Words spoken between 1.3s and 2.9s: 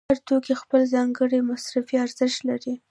مصرفي ارزښت لري